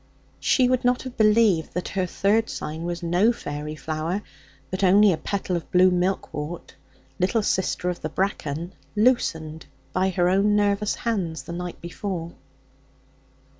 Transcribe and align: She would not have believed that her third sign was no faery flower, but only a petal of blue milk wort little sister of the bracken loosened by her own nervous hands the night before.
She 0.39 0.67
would 0.67 0.83
not 0.83 1.03
have 1.03 1.15
believed 1.15 1.75
that 1.75 1.89
her 1.89 2.07
third 2.07 2.49
sign 2.49 2.85
was 2.85 3.03
no 3.03 3.31
faery 3.31 3.75
flower, 3.75 4.23
but 4.71 4.83
only 4.83 5.13
a 5.13 5.17
petal 5.17 5.55
of 5.55 5.69
blue 5.69 5.91
milk 5.91 6.33
wort 6.33 6.73
little 7.19 7.43
sister 7.43 7.87
of 7.87 8.01
the 8.01 8.09
bracken 8.09 8.73
loosened 8.95 9.67
by 9.93 10.09
her 10.09 10.27
own 10.27 10.55
nervous 10.55 10.95
hands 10.95 11.43
the 11.43 11.53
night 11.53 11.79
before. 11.81 12.33